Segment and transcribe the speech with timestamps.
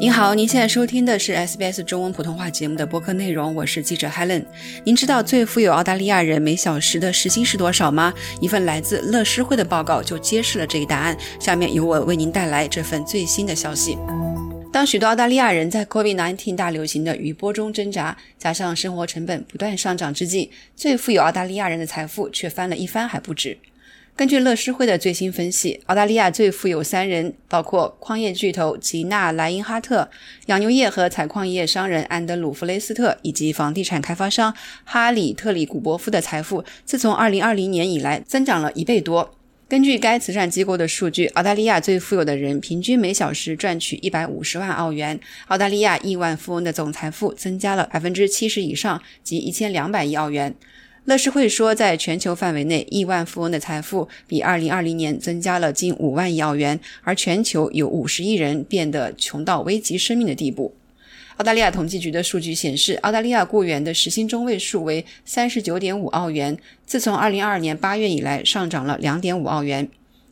[0.00, 4.42] 您好，您现在收听的是 SBS 中文普通话节目的播客内容，我是记者 Helen。
[4.82, 8.10] 您知道最富有澳大利亚人每小时的时薪是多少吗？
[8.40, 11.14] 一份来自乐施会的报告就揭示了这一答案。
[11.38, 13.98] 下面由我为您带来这份最新的消息。
[14.72, 23.58] 当许多澳大利亚人在 COVID-19 大流行的余波中挣扎，加上生活成本不断上涨之际，最富有澳大利亚人的财富却翻了一番还不止。
[24.20, 30.10] 根据乐施会的最新分析，澳大利亚最富有三人，包括矿业巨头吉纳莱因哈特、
[30.44, 34.54] 养牛业和采矿业商人安德鲁弗雷斯特以及房地产开发商
[34.84, 39.34] 哈里特里古伯夫的财富，自从2020年以来增长了一倍多。
[39.66, 50.54] 根据该慈善机构的数据，澳大利亚最富有的人平均每小时赚取150万澳元，澳大利亚亿万富翁的总财富增加了70%以上，即1200亿澳元。
[51.06, 60.74] 乐视会说，在全球范围内，亿万富翁的财富比2020年增加了近5万亿澳元，而全球有50亿人变得穷到危及生命的地步。
[61.38, 69.88] 澳大利亚统计局的数据显示，澳大利亚雇员的时薪中位数为39.5澳元，自从2022年8月以来上涨了2.5澳元。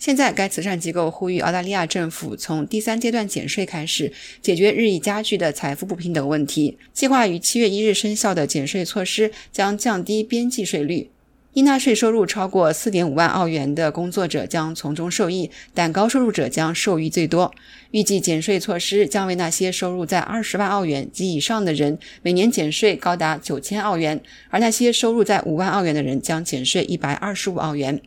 [0.00, 6.78] 现在，该慈善机构呼吁澳大利亚政府从第三阶段减税开始，解决日益加剧的财富不平等问题。
[6.94, 11.10] 计划于七月一日生效的减税措施将降低边际税率，
[11.52, 17.52] 应纳税收入超过四点五万澳元的工作者将从中受益，但高收入者将受益最多。
[17.90, 28.00] 预计减税措施将为那些收入在二十万澳元及以上的人每年减税高达九千澳元，而那些收入在五万澳元的人将减税一百二十五澳元。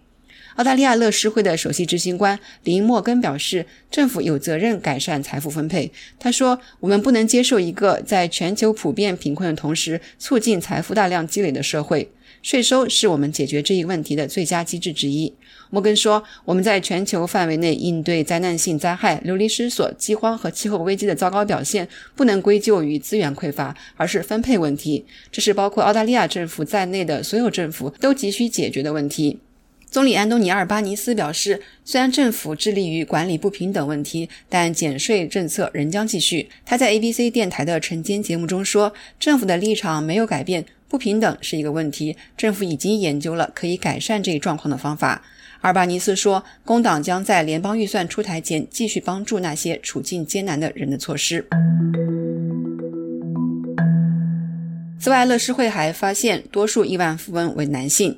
[0.55, 5.91] 澳大利亚乐施会的首席执行官林莫根表示，政府有责任改善财富分配。
[6.19, 12.09] 他说：“我们不能接受一个在全球普遍贫困的同时，促进财富大量积累的社会。
[12.41, 15.33] 税收是我们解决这一问题的最佳机制之一。”
[15.71, 25.03] 莫根说：“我们在全球范围内应对灾难性灾害、流离失所、饥荒和气候危机的糟糕表现，不能归咎于资源匮乏，而是分配问题。
[25.31, 29.39] 这是包括澳大利亚政府在内的所有政府都急需解决的问题。”
[29.93, 36.49] 总理安东尼·阿尔巴尼斯表示，虽然政府致力于管理不平等问题，但减税政策仍将继续。
[36.65, 45.21] 他在 ABC 电台的晨间节目中说：“政府的立场没有改变，不平等是一个问题，政府已经研究了可以改善这一状况的方法。”
[45.61, 51.47] 阿尔巴尼斯说：“工党将在联邦预算出台前继续帮助那些处境艰难的人的措施。”
[54.99, 58.17] 此外，乐施会还发现，多数亿万富翁为男性。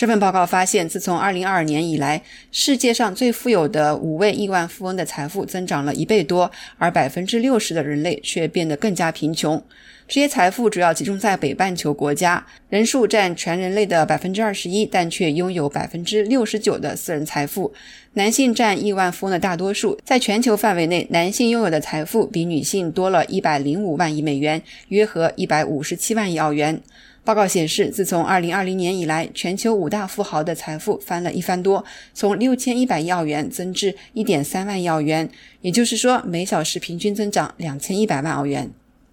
[0.00, 9.62] 这份报告发现，自从2022年以来，世界上最富有的五位亿万富翁的财富增长了一倍多，而百分之六十的人类却变得更加贫穷。
[10.08, 17.70] 这些财富主要集中在北半球国家，人数占全人类的百分之二十一，但却拥有百分之六十九的私人财富。
[18.14, 26.80] 男性占亿万富翁的大多数，在全球范围内，男性拥有的财富比女性多了一百零五万亿美元，约合一百五十七万亿澳元。
[27.30, 35.30] 报告显示，自从2020年以来，全球五大富豪的财富翻了一番多，从6100亿澳元增至1.3万亿澳元，
[35.60, 38.68] 也就是说，每小时平均增长2100万澳元。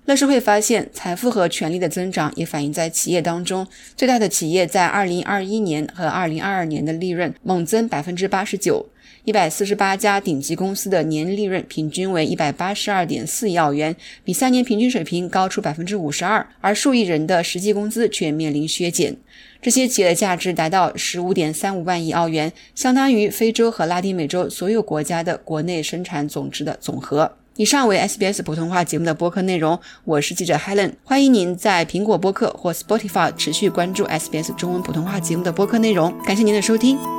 [0.07, 3.67] 乐视会发现，财富和权力的增长也反映在企业当中。
[3.97, 8.85] 最大的企业在2021年和2022年的利润猛增89%。
[9.25, 16.47] 一百四十八家顶级公司的年利润平均为一百八十二点四亿澳元，比三年平均水平高出百分之五十二。
[16.61, 19.17] 而数亿人的实际工资却面临削减。
[19.61, 27.33] 这些企业的价值达到十五点三五万亿澳元，相当于非洲和拉丁美洲所有国家的国内生产总值的总和。
[27.57, 36.13] 以上为 SBS 普通话节目的播客内容，我是记者 Helen，欢迎您在苹果播客或 Spotify 持续关注 SBS 中文普通话节目的播客内容。
[36.23, 37.16] 感谢您的收听。